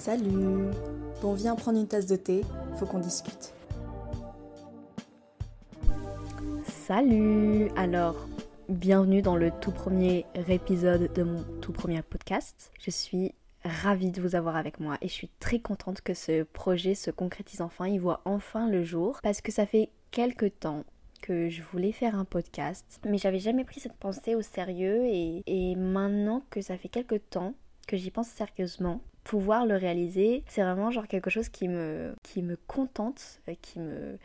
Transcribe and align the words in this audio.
Salut 0.00 0.70
Bon, 1.20 1.34
viens 1.34 1.54
prendre 1.54 1.78
une 1.78 1.86
tasse 1.86 2.06
de 2.06 2.16
thé, 2.16 2.40
faut 2.78 2.86
qu'on 2.86 3.00
discute. 3.00 3.52
Salut 6.64 7.68
Alors, 7.76 8.26
bienvenue 8.70 9.20
dans 9.20 9.36
le 9.36 9.50
tout 9.60 9.72
premier 9.72 10.24
épisode 10.48 11.12
de 11.12 11.22
mon 11.22 11.42
tout 11.60 11.72
premier 11.72 12.00
podcast. 12.00 12.72
Je 12.80 12.90
suis 12.90 13.34
ravie 13.62 14.10
de 14.10 14.22
vous 14.22 14.36
avoir 14.36 14.56
avec 14.56 14.80
moi 14.80 14.96
et 15.02 15.08
je 15.08 15.12
suis 15.12 15.28
très 15.38 15.58
contente 15.58 16.00
que 16.00 16.14
ce 16.14 16.44
projet 16.44 16.94
se 16.94 17.10
concrétise 17.10 17.60
enfin, 17.60 17.86
il 17.86 18.00
voit 18.00 18.22
enfin 18.24 18.70
le 18.70 18.82
jour 18.82 19.20
parce 19.22 19.42
que 19.42 19.52
ça 19.52 19.66
fait 19.66 19.90
quelques 20.12 20.60
temps 20.60 20.84
que 21.20 21.50
je 21.50 21.60
voulais 21.60 21.92
faire 21.92 22.14
un 22.14 22.24
podcast 22.24 23.02
mais 23.04 23.18
j'avais 23.18 23.38
jamais 23.38 23.64
pris 23.64 23.80
cette 23.80 23.98
pensée 23.98 24.34
au 24.34 24.40
sérieux 24.40 25.02
et, 25.04 25.74
maintenant 25.76 26.42
que 26.48 26.62
ça 26.62 26.78
fait 26.78 26.88
quelques 26.88 27.20
temps 27.28 27.52
que 27.86 27.98
j'y 27.98 28.10
pense 28.10 28.28
sérieusement, 28.28 29.02
pouvoir 29.30 29.64
le 29.64 29.76
réaliser, 29.76 30.42
c'est 30.48 30.60
vraiment 30.60 30.90
genre 30.90 31.06
quelque 31.06 31.30
chose 31.30 31.48
qui 31.48 31.68
me, 31.68 32.16
qui 32.24 32.42
me 32.42 32.56
contente, 32.56 33.40
euh, 33.48 33.54
qui 33.62 33.78
me... 33.78 34.18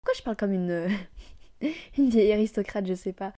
Pourquoi 0.00 0.16
je 0.16 0.22
parle 0.22 0.36
comme 0.36 0.52
une, 1.98 2.08
vieille 2.08 2.32
aristocrate, 2.32 2.86
je 2.86 2.94
sais 2.94 3.12
pas. 3.12 3.34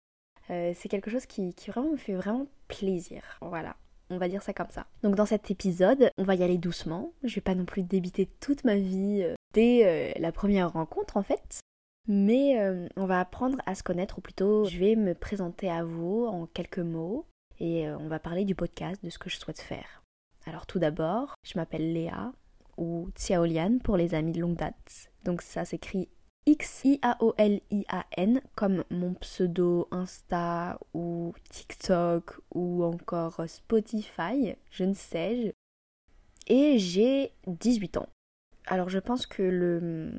Euh, 0.49 0.73
c'est 0.77 0.89
quelque 0.89 1.11
chose 1.11 1.27
qui, 1.27 1.55
qui 1.55 1.73
vraiment 1.73 1.91
me 1.91 1.97
fait 1.97 2.15
vraiment 2.15 2.47
plaisir. 2.69 3.21
Voilà. 3.41 3.75
On 4.11 4.19
va 4.19 4.29
dire 4.29 4.45
ça 4.45 4.53
comme 4.53 4.71
ça. 4.71 4.87
Donc 5.03 5.17
dans 5.17 5.27
cet 5.27 5.51
épisode, 5.51 6.13
on 6.19 6.23
va 6.23 6.37
y 6.37 6.45
aller 6.45 6.57
doucement. 6.57 7.13
Je 7.25 7.35
vais 7.35 7.41
pas 7.41 7.57
non 7.57 7.65
plus 7.65 7.83
débiter 7.83 8.29
toute 8.39 8.63
ma 8.63 8.77
vie 8.77 9.23
euh, 9.25 9.35
dès 9.55 10.15
la 10.21 10.31
première 10.31 10.73
rencontre 10.73 11.17
en 11.17 11.25
fait. 11.25 11.59
Mais 12.07 12.57
on 12.97 13.07
va 13.07 13.19
apprendre 13.19 13.59
à 13.67 13.75
se 13.75 13.83
connaître, 13.83 14.19
ou 14.19 14.21
plutôt 14.21 14.67
je 14.67 14.79
vais 14.79 14.95
me 14.95 15.15
présenter 15.15 15.69
à 15.69 15.83
vous 15.83 16.27
en 16.27 16.47
quelques 16.47 16.79
mots 16.79 17.27
et 17.59 17.91
on 17.91 18.07
va 18.07 18.21
parler 18.21 18.45
du 18.45 18.55
podcast, 18.55 19.05
de 19.05 19.11
ce 19.11 19.19
que 19.19 19.29
je 19.29 19.37
souhaite 19.37 19.61
faire. 19.61 20.03
Alors 20.49 20.65
tout 20.65 20.79
d'abord, 20.79 21.35
je 21.43 21.59
m'appelle 21.59 21.93
Léa 21.93 22.33
ou 22.79 23.11
Xiaolian 23.15 23.81
pour 23.85 23.99
les 23.99 24.15
amis 24.15 24.33
de 24.33 24.41
longue 24.41 24.57
date. 24.57 25.11
Donc 25.25 25.43
ça 25.43 25.67
s'écrit 25.67 26.09
X-I-A-O-L-I-A-N 26.47 28.41
comme 28.55 28.83
mon 28.89 29.13
pseudo 29.13 29.89
Insta 29.91 30.79
ou 30.95 31.35
TikTok 31.51 32.41
ou 32.55 32.83
encore 32.83 33.43
Spotify, 33.47 34.57
je 34.71 34.85
ne 34.85 34.95
sais. 34.95 35.55
Et 36.47 36.79
j'ai 36.79 37.35
18 37.47 37.99
ans. 37.99 38.09
Alors 38.69 38.89
je 38.89 39.01
pense 39.01 39.27
que 39.27 39.43
le, 39.43 40.11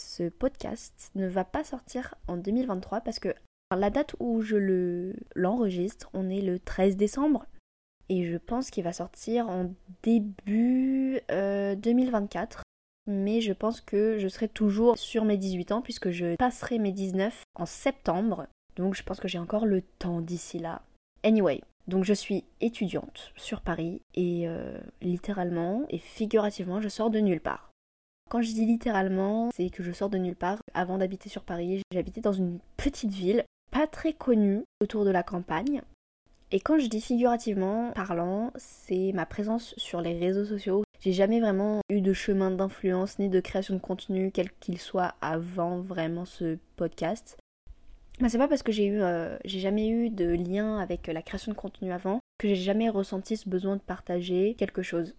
ce 0.00 0.28
podcast 0.28 1.10
ne 1.16 1.26
va 1.26 1.44
pas 1.44 1.64
sortir 1.64 2.14
en 2.28 2.36
2023 2.36 3.00
parce 3.00 3.18
que 3.18 3.34
la 3.76 3.90
date 3.90 4.14
où 4.20 4.40
je 4.40 5.16
l'enregistre, 5.34 6.10
on 6.14 6.30
est 6.30 6.42
le 6.42 6.60
13 6.60 6.96
décembre 6.96 7.44
et 8.08 8.24
je 8.24 8.36
pense 8.36 8.70
qu'il 8.70 8.84
va 8.84 8.92
sortir 8.92 9.48
en 9.48 9.70
début 10.02 11.20
2024. 11.28 12.58
Euh, 12.58 12.60
Mais 13.06 13.40
je 13.40 13.52
pense 13.52 13.80
que 13.80 14.18
je 14.18 14.28
serai 14.28 14.48
toujours 14.48 14.98
sur 14.98 15.24
mes 15.24 15.36
18 15.36 15.72
ans 15.72 15.82
puisque 15.82 16.10
je 16.10 16.36
passerai 16.36 16.78
mes 16.78 16.92
19 16.92 17.42
en 17.54 17.66
septembre. 17.66 18.46
Donc 18.76 18.94
je 18.94 19.02
pense 19.02 19.20
que 19.20 19.28
j'ai 19.28 19.38
encore 19.38 19.66
le 19.66 19.82
temps 19.82 20.20
d'ici 20.20 20.58
là. 20.58 20.82
Anyway, 21.22 21.60
donc 21.86 22.04
je 22.04 22.14
suis 22.14 22.44
étudiante 22.60 23.32
sur 23.36 23.60
Paris 23.60 24.00
et 24.14 24.48
euh, 24.48 24.78
littéralement 25.00 25.84
et 25.90 25.98
figurativement 25.98 26.80
je 26.80 26.88
sors 26.88 27.10
de 27.10 27.20
nulle 27.20 27.40
part. 27.40 27.70
Quand 28.30 28.40
je 28.40 28.52
dis 28.52 28.64
littéralement, 28.64 29.50
c'est 29.54 29.68
que 29.68 29.82
je 29.82 29.92
sors 29.92 30.08
de 30.08 30.18
nulle 30.18 30.34
part. 30.34 30.58
Avant 30.72 30.98
d'habiter 30.98 31.28
sur 31.28 31.44
Paris, 31.44 31.82
j'habitais 31.92 32.22
dans 32.22 32.32
une 32.32 32.58
petite 32.76 33.12
ville 33.12 33.44
pas 33.70 33.86
très 33.86 34.12
connue 34.12 34.64
autour 34.80 35.04
de 35.04 35.10
la 35.10 35.22
campagne 35.22 35.82
et 36.54 36.60
quand 36.60 36.78
je 36.78 36.86
dis 36.86 37.00
figurativement 37.00 37.90
parlant, 37.96 38.52
c'est 38.54 39.10
ma 39.12 39.26
présence 39.26 39.74
sur 39.76 40.00
les 40.00 40.16
réseaux 40.16 40.44
sociaux. 40.44 40.84
J'ai 41.00 41.10
jamais 41.10 41.40
vraiment 41.40 41.80
eu 41.88 42.00
de 42.00 42.12
chemin 42.12 42.52
d'influence 42.52 43.18
ni 43.18 43.28
de 43.28 43.40
création 43.40 43.74
de 43.74 43.80
contenu, 43.80 44.30
quel 44.32 44.52
qu'il 44.60 44.78
soit, 44.78 45.16
avant 45.20 45.80
vraiment 45.80 46.24
ce 46.24 46.58
podcast. 46.76 47.36
Mais 48.20 48.28
c'est 48.28 48.38
pas 48.38 48.46
parce 48.46 48.62
que 48.62 48.70
j'ai 48.70 48.86
eu, 48.86 49.02
euh, 49.02 49.36
j'ai 49.44 49.58
jamais 49.58 49.88
eu 49.88 50.10
de 50.10 50.26
lien 50.26 50.78
avec 50.78 51.08
la 51.08 51.22
création 51.22 51.50
de 51.50 51.56
contenu 51.56 51.90
avant 51.90 52.20
que 52.38 52.46
j'ai 52.46 52.54
jamais 52.54 52.88
ressenti 52.88 53.36
ce 53.36 53.48
besoin 53.48 53.74
de 53.74 53.82
partager 53.82 54.54
quelque 54.56 54.82
chose. 54.82 55.16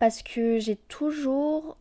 Parce 0.00 0.24
que 0.24 0.58
j'ai 0.58 0.74
toujours 0.74 1.76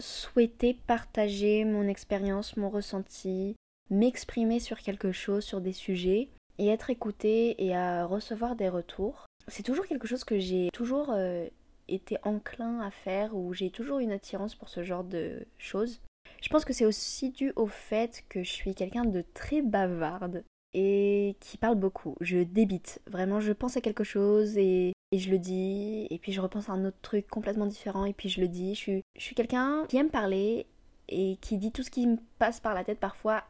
souhaité 0.00 0.76
partager 0.88 1.64
mon 1.64 1.86
expérience, 1.86 2.56
mon 2.56 2.70
ressenti, 2.70 3.54
m'exprimer 3.88 4.58
sur 4.58 4.80
quelque 4.80 5.12
chose, 5.12 5.44
sur 5.44 5.60
des 5.60 5.72
sujets, 5.72 6.28
et 6.60 6.68
être 6.68 6.90
écouté 6.90 7.64
et 7.64 7.74
à 7.74 8.04
recevoir 8.04 8.54
des 8.54 8.68
retours. 8.68 9.24
C'est 9.48 9.62
toujours 9.62 9.86
quelque 9.86 10.06
chose 10.06 10.24
que 10.24 10.38
j'ai 10.38 10.68
toujours 10.74 11.10
euh, 11.10 11.48
été 11.88 12.18
enclin 12.22 12.80
à 12.80 12.90
faire 12.90 13.34
ou 13.34 13.54
j'ai 13.54 13.70
toujours 13.70 13.98
une 13.98 14.12
attirance 14.12 14.54
pour 14.54 14.68
ce 14.68 14.84
genre 14.84 15.02
de 15.02 15.46
choses. 15.56 16.02
Je 16.42 16.50
pense 16.50 16.66
que 16.66 16.74
c'est 16.74 16.84
aussi 16.84 17.30
dû 17.30 17.52
au 17.56 17.66
fait 17.66 18.24
que 18.28 18.42
je 18.42 18.52
suis 18.52 18.74
quelqu'un 18.74 19.06
de 19.06 19.24
très 19.32 19.62
bavarde 19.62 20.44
et 20.74 21.34
qui 21.40 21.56
parle 21.56 21.76
beaucoup. 21.76 22.14
Je 22.20 22.42
débite. 22.42 23.00
Vraiment, 23.06 23.40
je 23.40 23.52
pense 23.52 23.78
à 23.78 23.80
quelque 23.80 24.04
chose 24.04 24.58
et, 24.58 24.92
je 25.16 25.30
le 25.30 25.38
dis. 25.38 26.06
Et 26.10 26.18
puis 26.18 26.32
je 26.32 26.42
repense 26.42 26.68
à 26.68 26.72
un 26.72 26.84
autre 26.84 27.00
truc 27.00 27.26
complètement 27.26 27.66
différent 27.66 28.04
et 28.04 28.12
puis 28.12 28.28
je 28.28 28.42
le 28.42 28.48
dis. 28.48 28.74
Je 28.74 28.80
suis, 28.80 29.02
je 29.16 29.22
suis 29.22 29.34
quelqu'un 29.34 29.86
qui 29.88 29.96
aime 29.96 30.10
parler 30.10 30.66
et 31.08 31.38
qui 31.40 31.56
dit 31.56 31.72
tout 31.72 31.82
ce 31.82 31.90
qui 31.90 32.06
me 32.06 32.18
passe 32.38 32.60
par 32.60 32.74
la 32.74 32.84
tête 32.84 33.00
parfois. 33.00 33.44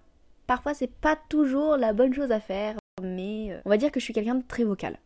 Parfois, 0.46 0.74
c'est 0.74 0.90
pas 0.90 1.16
toujours 1.28 1.76
la 1.76 1.92
bonne 1.92 2.14
chose 2.14 2.30
à 2.30 2.40
faire 2.40 2.79
mais 3.00 3.52
euh, 3.52 3.60
on 3.64 3.70
va 3.70 3.76
dire 3.76 3.90
que 3.90 4.00
je 4.00 4.04
suis 4.04 4.14
quelqu'un 4.14 4.36
de 4.36 4.46
très 4.46 4.64
vocal. 4.64 4.98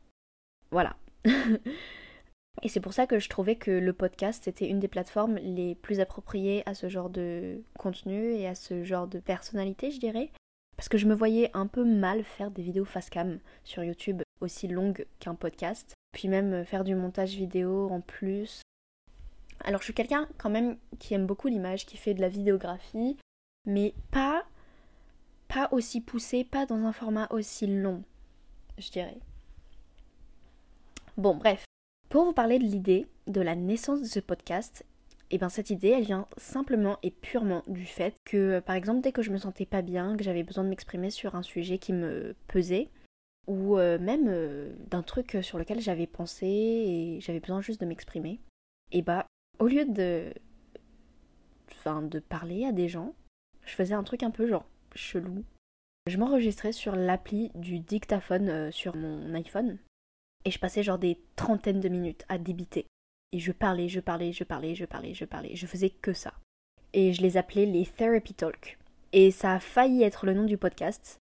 Voilà. 0.71 0.97
Et 2.63 2.69
c'est 2.69 2.81
pour 2.81 2.93
ça 2.93 3.07
que 3.07 3.19
je 3.19 3.29
trouvais 3.29 3.57
que 3.57 3.71
le 3.71 3.93
podcast 3.93 4.47
était 4.49 4.69
une 4.69 4.79
des 4.79 4.89
plateformes 4.89 5.37
les 5.37 5.75
plus 5.75 6.01
appropriées 6.01 6.63
à 6.67 6.75
ce 6.75 6.89
genre 6.89 7.11
de 7.11 7.63
contenu 7.79 8.33
et 8.33 8.47
à 8.47 8.55
ce 8.55 8.85
genre 8.85 9.09
de 9.09 9.19
personnalité, 9.19 9.91
je 9.91 9.99
dirais. 9.99 10.31
Parce 10.77 10.89
que 10.89 10.99
je 10.99 11.07
me 11.07 11.15
voyais 11.15 11.51
un 11.55 11.67
peu 11.67 11.85
mal 11.85 12.23
faire 12.25 12.51
des 12.51 12.63
vidéos 12.63 12.85
face 12.85 13.11
cam 13.11 13.39
sur 13.65 13.85
YouTube 13.85 14.23
aussi 14.41 14.69
longues 14.69 15.07
qu'un 15.19 15.35
podcast. 15.35 15.95
Puis 16.13 16.29
même 16.29 16.65
faire 16.65 16.85
du 16.85 16.95
montage 16.95 17.35
vidéo 17.35 17.89
en 17.91 18.01
plus. 18.01 18.63
Alors 19.61 19.81
je 19.81 19.85
suis 19.85 19.95
quelqu'un 19.95 20.29
quand 20.39 20.51
même 20.51 20.77
qui 20.99 21.15
aime 21.15 21.27
beaucoup 21.27 21.49
l'image, 21.49 21.87
qui 21.87 21.97
fait 21.97 22.15
de 22.15 22.21
la 22.21 22.29
vidéographie, 22.29 23.17
mais 23.67 23.95
pas 24.11 24.45
pas 25.55 25.69
aussi 25.71 26.01
poussé, 26.01 26.43
pas 26.43 26.67
dans 26.67 26.85
un 26.85 26.93
format 26.93 27.29
aussi 27.31 27.69
long, 27.69 28.03
je 28.77 28.91
dirais. 28.91 29.21
Bon, 31.17 31.37
bref. 31.37 31.65
Pour 32.09 32.25
vous 32.25 32.33
parler 32.33 32.59
de 32.59 32.65
l'idée 32.65 33.07
de 33.29 33.41
la 33.41 33.55
naissance 33.55 34.01
de 34.01 34.07
ce 34.07 34.19
podcast, 34.19 34.85
et 35.31 35.37
eh 35.37 35.39
bien 35.39 35.49
cette 35.49 35.71
idée, 35.71 35.91
elle 35.91 36.05
vient 36.05 36.27
simplement 36.37 36.99
et 37.05 37.13
purement 37.13 37.63
du 37.69 37.87
fait 37.87 38.17
que, 38.25 38.59
par 38.61 38.75
exemple, 38.75 39.01
dès 39.01 39.13
que 39.13 39.23
je 39.23 39.31
me 39.31 39.39
sentais 39.39 39.65
pas 39.65 39.81
bien, 39.81 40.17
que 40.17 40.25
j'avais 40.25 40.43
besoin 40.43 40.65
de 40.65 40.69
m'exprimer 40.69 41.11
sur 41.11 41.37
un 41.37 41.43
sujet 41.45 41.79
qui 41.79 41.93
me 41.93 42.35
pesait, 42.49 42.91
ou 43.47 43.79
euh, 43.79 43.97
même 44.01 44.27
euh, 44.27 44.75
d'un 44.91 45.03
truc 45.03 45.39
sur 45.43 45.59
lequel 45.59 45.81
j'avais 45.81 46.09
pensé 46.09 46.47
et 46.47 47.21
j'avais 47.21 47.41
besoin 47.41 47.61
juste 47.61 47.81
de 47.81 47.87
m'exprimer, 47.87 48.41
et 48.91 49.03
bah, 49.03 49.27
au 49.61 49.69
lieu 49.69 49.85
de, 49.85 50.35
enfin, 51.71 52.03
de 52.03 52.19
parler 52.19 52.65
à 52.65 52.73
des 52.73 52.89
gens, 52.89 53.15
je 53.65 53.75
faisais 53.75 53.95
un 53.95 54.03
truc 54.03 54.25
un 54.25 54.33
peu 54.33 54.49
genre 54.49 54.67
chelou. 54.95 55.45
Je 56.07 56.19
m'enregistrais 56.19 56.73
sur 56.73 56.97
l'appli 56.97 57.51
du 57.55 57.79
dictaphone 57.79 58.49
euh, 58.49 58.71
sur 58.71 58.95
mon 58.95 59.35
iPhone 59.35 59.79
et 60.45 60.51
je 60.51 60.59
passais 60.59 60.83
genre 60.83 60.99
des 60.99 61.19
trentaines 61.37 61.81
de 61.81 61.89
minutes 61.89 62.25
à 62.29 62.39
débiter. 62.39 62.87
Et 63.33 63.39
je 63.39 63.53
parlais, 63.53 63.89
je 63.89 64.01
parlais, 64.01 64.33
je 64.33 64.45
parlais, 64.45 64.75
je 64.75 64.85
parlais, 64.85 65.15
je 65.15 65.25
parlais. 65.25 65.57
Je 65.57 65.67
faisais 65.67 65.91
que 65.91 66.13
ça. 66.13 66.35
Et 66.93 67.13
je 67.13 67.23
les 67.23 67.37
appelais 67.37 67.67
les 67.67 67.87
Therapy 67.87 68.35
Talk. 68.35 68.79
Et 69.13 69.31
ça 69.31 69.55
a 69.55 69.61
failli 69.61 70.03
être 70.03 70.27
le 70.27 70.35
nom 70.35 70.45
du 70.45 70.59
podcast, 70.59 71.19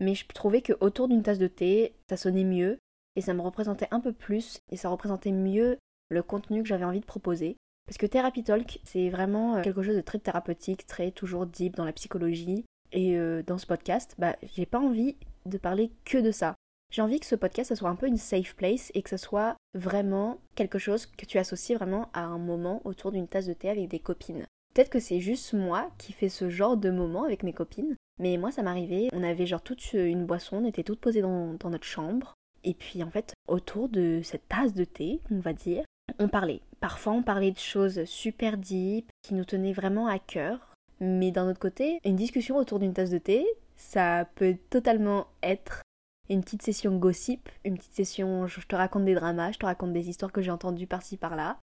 mais 0.00 0.14
je 0.14 0.26
trouvais 0.26 0.62
que 0.62 0.72
autour 0.80 1.08
d'une 1.08 1.22
tasse 1.22 1.38
de 1.38 1.46
thé, 1.46 1.94
ça 2.08 2.16
sonnait 2.16 2.44
mieux 2.44 2.78
et 3.16 3.20
ça 3.20 3.34
me 3.34 3.40
représentait 3.40 3.88
un 3.90 4.00
peu 4.00 4.12
plus 4.12 4.58
et 4.70 4.76
ça 4.76 4.88
représentait 4.88 5.32
mieux 5.32 5.78
le 6.08 6.22
contenu 6.22 6.62
que 6.62 6.68
j'avais 6.68 6.84
envie 6.84 7.00
de 7.00 7.06
proposer. 7.06 7.56
Parce 7.86 7.98
que 7.98 8.06
Therapy 8.06 8.42
Talk, 8.42 8.80
c'est 8.84 9.10
vraiment 9.10 9.56
euh, 9.56 9.62
quelque 9.62 9.82
chose 9.82 9.96
de 9.96 10.00
très 10.00 10.18
thérapeutique, 10.18 10.86
très 10.86 11.10
toujours 11.10 11.46
deep 11.46 11.76
dans 11.76 11.84
la 11.84 11.92
psychologie. 11.92 12.64
Et 12.92 13.16
euh, 13.16 13.42
dans 13.42 13.58
ce 13.58 13.66
podcast, 13.66 14.14
bah, 14.18 14.36
j'ai 14.54 14.66
pas 14.66 14.80
envie 14.80 15.16
de 15.46 15.58
parler 15.58 15.90
que 16.04 16.18
de 16.18 16.30
ça. 16.30 16.54
J'ai 16.92 17.02
envie 17.02 17.18
que 17.18 17.26
ce 17.26 17.34
podcast, 17.34 17.70
ça 17.70 17.76
soit 17.76 17.90
un 17.90 17.96
peu 17.96 18.06
une 18.06 18.16
safe 18.16 18.54
place 18.54 18.92
et 18.94 19.02
que 19.02 19.10
ce 19.10 19.16
soit 19.16 19.56
vraiment 19.74 20.38
quelque 20.54 20.78
chose 20.78 21.06
que 21.06 21.26
tu 21.26 21.38
associes 21.38 21.74
vraiment 21.74 22.08
à 22.12 22.20
un 22.20 22.38
moment 22.38 22.80
autour 22.84 23.10
d'une 23.10 23.26
tasse 23.26 23.46
de 23.46 23.52
thé 23.52 23.68
avec 23.68 23.88
des 23.88 23.98
copines. 23.98 24.46
Peut-être 24.74 24.90
que 24.90 25.00
c'est 25.00 25.20
juste 25.20 25.54
moi 25.54 25.90
qui 25.98 26.12
fais 26.12 26.28
ce 26.28 26.50
genre 26.50 26.76
de 26.76 26.90
moment 26.90 27.24
avec 27.24 27.42
mes 27.42 27.52
copines, 27.52 27.96
mais 28.20 28.36
moi 28.36 28.52
ça 28.52 28.62
m'arrivait, 28.62 29.08
on 29.12 29.22
avait 29.22 29.46
genre 29.46 29.62
toute 29.62 29.92
une 29.92 30.26
boisson, 30.26 30.58
on 30.58 30.64
était 30.64 30.82
toutes 30.82 31.00
posées 31.00 31.22
dans, 31.22 31.54
dans 31.54 31.70
notre 31.70 31.84
chambre, 31.84 32.34
et 32.64 32.74
puis 32.74 33.02
en 33.02 33.10
fait, 33.10 33.34
autour 33.46 33.88
de 33.88 34.20
cette 34.22 34.48
tasse 34.48 34.74
de 34.74 34.84
thé, 34.84 35.20
on 35.30 35.38
va 35.38 35.52
dire, 35.52 35.84
on 36.18 36.28
parlait. 36.28 36.60
Parfois 36.80 37.12
on 37.12 37.22
parlait 37.22 37.52
de 37.52 37.58
choses 37.58 38.04
super 38.04 38.56
deep, 38.56 39.08
qui 39.22 39.34
nous 39.34 39.44
tenaient 39.44 39.72
vraiment 39.72 40.06
à 40.06 40.18
cœur, 40.18 40.73
mais 41.00 41.30
d'un 41.30 41.48
autre 41.48 41.60
côté, 41.60 42.00
une 42.04 42.16
discussion 42.16 42.56
autour 42.56 42.78
d'une 42.78 42.94
tasse 42.94 43.10
de 43.10 43.18
thé, 43.18 43.46
ça 43.76 44.28
peut 44.36 44.56
totalement 44.70 45.26
être 45.42 45.82
une 46.28 46.42
petite 46.42 46.62
session 46.62 46.96
gossip, 46.96 47.48
une 47.64 47.76
petite 47.76 47.94
session 47.94 48.46
je 48.46 48.60
te 48.66 48.76
raconte 48.76 49.04
des 49.04 49.14
dramas, 49.14 49.52
je 49.52 49.58
te 49.58 49.66
raconte 49.66 49.92
des 49.92 50.08
histoires 50.08 50.32
que 50.32 50.42
j'ai 50.42 50.50
entendues 50.50 50.86
par-ci 50.86 51.16
par-là. 51.16 51.58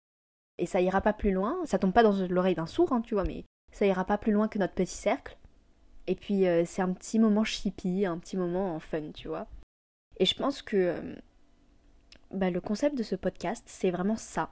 Et 0.58 0.66
ça 0.66 0.80
ira 0.80 1.00
pas 1.00 1.12
plus 1.12 1.30
loin, 1.30 1.56
ça 1.64 1.78
tombe 1.78 1.92
pas 1.92 2.02
dans 2.02 2.26
l'oreille 2.28 2.56
d'un 2.56 2.66
sourd, 2.66 2.92
hein, 2.92 3.00
tu 3.00 3.14
vois, 3.14 3.24
mais 3.24 3.44
ça 3.72 3.86
ira 3.86 4.04
pas 4.04 4.18
plus 4.18 4.32
loin 4.32 4.48
que 4.48 4.58
notre 4.58 4.74
petit 4.74 4.96
cercle. 4.96 5.36
Et 6.08 6.16
puis 6.16 6.48
euh, 6.48 6.64
c'est 6.66 6.82
un 6.82 6.92
petit 6.92 7.18
moment 7.18 7.44
chippy, 7.44 8.06
un 8.06 8.18
petit 8.18 8.36
moment 8.36 8.74
en 8.74 8.80
fun, 8.80 9.12
tu 9.12 9.28
vois. 9.28 9.46
Et 10.18 10.24
je 10.24 10.34
pense 10.34 10.62
que 10.62 10.76
euh, 10.76 11.14
bah, 12.32 12.50
le 12.50 12.60
concept 12.60 12.96
de 12.96 13.02
ce 13.02 13.14
podcast, 13.14 13.64
c'est 13.66 13.90
vraiment 13.90 14.16
ça. 14.16 14.50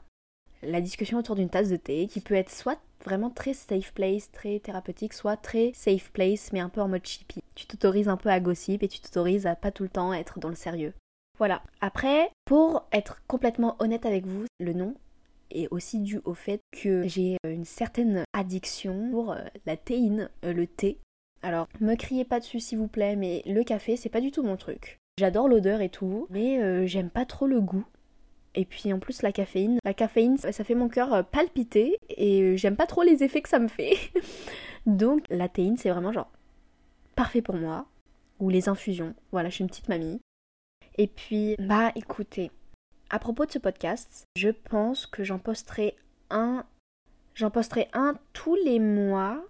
La 0.62 0.80
discussion 0.80 1.18
autour 1.18 1.36
d'une 1.36 1.50
tasse 1.50 1.68
de 1.68 1.76
thé 1.76 2.06
qui 2.06 2.20
peut 2.20 2.34
être 2.34 2.50
soit 2.50 2.78
vraiment 3.04 3.30
très 3.30 3.54
safe 3.54 3.92
place, 3.92 4.30
très 4.32 4.58
thérapeutique, 4.58 5.12
soit 5.12 5.36
très 5.36 5.72
safe 5.74 6.10
place, 6.10 6.52
mais 6.52 6.60
un 6.60 6.68
peu 6.68 6.80
en 6.80 6.88
mode 6.88 7.06
chippy. 7.06 7.40
Tu 7.54 7.66
t'autorises 7.66 8.08
un 8.08 8.16
peu 8.16 8.30
à 8.30 8.40
gossip 8.40 8.82
et 8.82 8.88
tu 8.88 9.00
t'autorises 9.00 9.46
à 9.46 9.54
pas 9.54 9.70
tout 9.70 9.82
le 9.82 9.88
temps 9.88 10.12
être 10.12 10.40
dans 10.40 10.48
le 10.48 10.54
sérieux. 10.54 10.92
Voilà. 11.38 11.62
Après, 11.80 12.30
pour 12.44 12.86
être 12.92 13.22
complètement 13.26 13.76
honnête 13.78 14.06
avec 14.06 14.26
vous, 14.26 14.44
le 14.58 14.72
nom 14.72 14.94
est 15.50 15.68
aussi 15.70 16.00
dû 16.00 16.20
au 16.24 16.34
fait 16.34 16.60
que 16.72 17.06
j'ai 17.06 17.36
une 17.44 17.64
certaine 17.64 18.24
addiction 18.32 19.10
pour 19.10 19.32
euh, 19.32 19.42
la 19.66 19.76
théine, 19.76 20.30
euh, 20.44 20.52
le 20.52 20.66
thé. 20.66 20.98
Alors, 21.42 21.68
me 21.80 21.94
criez 21.94 22.24
pas 22.24 22.40
dessus 22.40 22.60
s'il 22.60 22.78
vous 22.78 22.88
plaît, 22.88 23.16
mais 23.16 23.42
le 23.46 23.62
café, 23.62 23.96
c'est 23.96 24.08
pas 24.08 24.20
du 24.20 24.30
tout 24.30 24.42
mon 24.42 24.56
truc. 24.56 24.98
J'adore 25.18 25.48
l'odeur 25.48 25.80
et 25.80 25.88
tout, 25.88 26.26
mais 26.30 26.60
euh, 26.60 26.86
j'aime 26.86 27.10
pas 27.10 27.24
trop 27.24 27.46
le 27.46 27.60
goût. 27.60 27.84
Et 28.56 28.64
puis 28.64 28.92
en 28.92 28.98
plus 28.98 29.22
la 29.22 29.32
caféine, 29.32 29.78
la 29.84 29.94
caféine 29.94 30.38
ça 30.38 30.64
fait 30.64 30.74
mon 30.74 30.88
cœur 30.88 31.26
palpiter 31.26 31.98
et 32.08 32.56
j'aime 32.56 32.76
pas 32.76 32.86
trop 32.86 33.02
les 33.02 33.22
effets 33.22 33.42
que 33.42 33.48
ça 33.48 33.58
me 33.58 33.68
fait. 33.68 33.96
Donc 34.86 35.24
la 35.30 35.48
théine 35.48 35.76
c'est 35.76 35.90
vraiment 35.90 36.12
genre 36.12 36.30
parfait 37.14 37.42
pour 37.42 37.56
moi. 37.56 37.86
Ou 38.38 38.50
les 38.50 38.68
infusions, 38.68 39.14
voilà 39.30 39.48
je 39.48 39.54
suis 39.54 39.62
une 39.62 39.68
petite 39.68 39.88
mamie. 39.88 40.20
Et 40.98 41.06
puis, 41.06 41.56
bah 41.58 41.92
écoutez, 41.94 42.50
à 43.10 43.18
propos 43.18 43.44
de 43.44 43.52
ce 43.52 43.58
podcast, 43.58 44.24
je 44.36 44.48
pense 44.48 45.06
que 45.06 45.24
j'en 45.24 45.38
posterai 45.38 45.94
un. 46.30 46.64
J'en 47.34 47.50
posterai 47.50 47.88
un 47.92 48.18
tous 48.32 48.56
les 48.64 48.78
mois. 48.78 49.44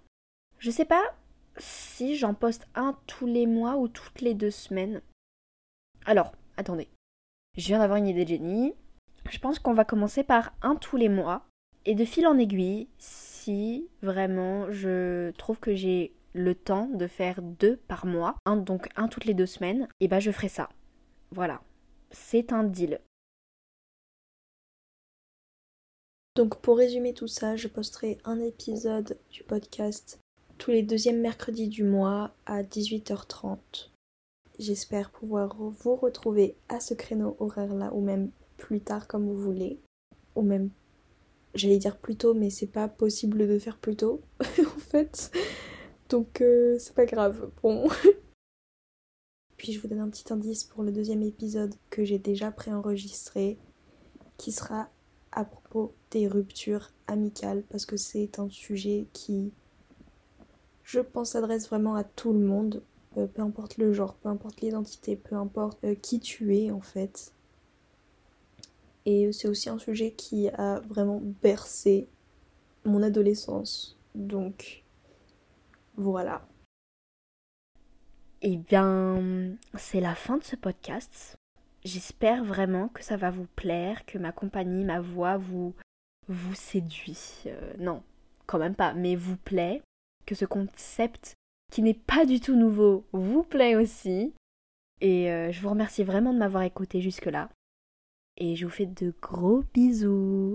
Je 0.58 0.70
sais 0.70 0.84
pas 0.84 1.14
si 1.56 2.16
j'en 2.16 2.34
poste 2.34 2.66
un 2.74 2.98
tous 3.06 3.26
les 3.26 3.46
mois 3.46 3.76
ou 3.76 3.86
toutes 3.86 4.20
les 4.20 4.34
deux 4.34 4.50
semaines. 4.50 5.00
Alors, 6.04 6.32
attendez. 6.56 6.88
Je 7.56 7.66
viens 7.66 7.78
d'avoir 7.78 7.98
une 7.98 8.08
idée 8.08 8.24
de 8.24 8.30
génie. 8.30 8.74
Je 9.30 9.38
pense 9.38 9.58
qu'on 9.58 9.74
va 9.74 9.84
commencer 9.84 10.22
par 10.22 10.52
un 10.62 10.76
tous 10.76 10.96
les 10.96 11.08
mois. 11.08 11.46
Et 11.84 11.94
de 11.94 12.04
fil 12.04 12.26
en 12.26 12.38
aiguille, 12.38 12.88
si 12.98 13.88
vraiment 14.02 14.70
je 14.70 15.30
trouve 15.32 15.58
que 15.58 15.74
j'ai 15.74 16.12
le 16.32 16.54
temps 16.54 16.88
de 16.88 17.06
faire 17.06 17.40
deux 17.42 17.76
par 17.88 18.06
mois, 18.06 18.36
un, 18.44 18.56
donc 18.56 18.88
un 18.96 19.08
toutes 19.08 19.24
les 19.24 19.34
deux 19.34 19.46
semaines, 19.46 19.88
et 20.00 20.08
bah 20.08 20.20
je 20.20 20.30
ferai 20.30 20.48
ça. 20.48 20.68
Voilà, 21.30 21.62
c'est 22.10 22.52
un 22.52 22.64
deal. 22.64 23.00
Donc 26.34 26.60
pour 26.60 26.76
résumer 26.76 27.14
tout 27.14 27.28
ça, 27.28 27.56
je 27.56 27.68
posterai 27.68 28.18
un 28.24 28.40
épisode 28.40 29.16
du 29.30 29.42
podcast 29.42 30.18
tous 30.58 30.70
les 30.70 30.82
deuxièmes 30.82 31.20
mercredis 31.20 31.68
du 31.68 31.84
mois 31.84 32.32
à 32.46 32.62
18h30. 32.62 33.90
J'espère 34.58 35.10
pouvoir 35.10 35.54
vous 35.56 35.96
retrouver 35.96 36.56
à 36.68 36.80
ce 36.80 36.94
créneau 36.94 37.36
horaire 37.40 37.74
là 37.74 37.92
ou 37.92 38.00
même 38.00 38.30
plus 38.56 38.80
tard 38.80 39.06
comme 39.06 39.26
vous 39.26 39.38
voulez. 39.38 39.80
Ou 40.34 40.42
même, 40.42 40.70
j'allais 41.54 41.78
dire 41.78 41.96
plus 41.96 42.16
tôt, 42.16 42.34
mais 42.34 42.50
c'est 42.50 42.66
pas 42.66 42.88
possible 42.88 43.46
de 43.48 43.58
faire 43.58 43.78
plus 43.78 43.96
tôt 43.96 44.20
en 44.40 44.78
fait. 44.78 45.30
Donc 46.08 46.40
euh, 46.40 46.76
c'est 46.78 46.94
pas 46.94 47.06
grave. 47.06 47.50
Bon. 47.62 47.88
Puis 49.56 49.72
je 49.72 49.80
vous 49.80 49.88
donne 49.88 50.00
un 50.00 50.10
petit 50.10 50.30
indice 50.32 50.64
pour 50.64 50.82
le 50.82 50.92
deuxième 50.92 51.22
épisode 51.22 51.74
que 51.88 52.04
j'ai 52.04 52.18
déjà 52.18 52.50
préenregistré, 52.50 53.58
qui 54.36 54.52
sera 54.52 54.90
à 55.32 55.44
propos 55.44 55.94
des 56.10 56.28
ruptures 56.28 56.90
amicales, 57.06 57.62
parce 57.70 57.86
que 57.86 57.96
c'est 57.96 58.38
un 58.38 58.50
sujet 58.50 59.06
qui, 59.12 59.52
je 60.82 61.00
pense, 61.00 61.30
s'adresse 61.30 61.68
vraiment 61.68 61.94
à 61.94 62.04
tout 62.04 62.32
le 62.32 62.38
monde, 62.38 62.82
euh, 63.16 63.26
peu 63.26 63.40
importe 63.42 63.78
le 63.78 63.92
genre, 63.92 64.14
peu 64.14 64.28
importe 64.28 64.60
l'identité, 64.60 65.16
peu 65.16 65.36
importe 65.36 65.82
euh, 65.84 65.94
qui 65.94 66.20
tu 66.20 66.56
es 66.56 66.70
en 66.70 66.82
fait. 66.82 67.32
Et 69.06 69.32
c'est 69.32 69.48
aussi 69.48 69.70
un 69.70 69.78
sujet 69.78 70.10
qui 70.10 70.48
a 70.48 70.80
vraiment 70.80 71.22
bercé 71.42 72.08
mon 72.84 73.02
adolescence. 73.02 73.96
Donc 74.14 74.82
voilà. 75.96 76.46
Eh 78.42 78.56
bien, 78.56 79.56
c'est 79.74 80.00
la 80.00 80.14
fin 80.14 80.36
de 80.36 80.44
ce 80.44 80.56
podcast. 80.56 81.36
J'espère 81.84 82.44
vraiment 82.44 82.88
que 82.88 83.02
ça 83.02 83.16
va 83.16 83.30
vous 83.30 83.46
plaire, 83.54 84.04
que 84.06 84.18
ma 84.18 84.32
compagnie, 84.32 84.84
ma 84.84 85.00
voix 85.00 85.36
vous 85.36 85.72
vous 86.28 86.54
séduit. 86.54 87.44
Euh, 87.46 87.74
non, 87.78 88.02
quand 88.46 88.58
même 88.58 88.74
pas, 88.74 88.92
mais 88.92 89.14
vous 89.14 89.36
plaît, 89.36 89.82
que 90.26 90.34
ce 90.34 90.44
concept 90.44 91.34
qui 91.72 91.82
n'est 91.82 91.94
pas 91.94 92.26
du 92.26 92.40
tout 92.40 92.56
nouveau 92.56 93.04
vous 93.12 93.44
plaît 93.44 93.76
aussi. 93.76 94.32
Et 95.00 95.30
euh, 95.30 95.52
je 95.52 95.60
vous 95.60 95.70
remercie 95.70 96.04
vraiment 96.04 96.32
de 96.32 96.38
m'avoir 96.38 96.64
écouté 96.64 97.00
jusque-là. 97.00 97.48
Et 98.38 98.54
je 98.54 98.66
vous 98.66 98.72
fais 98.72 98.86
de 98.86 99.14
gros 99.22 99.64
bisous. 99.72 100.54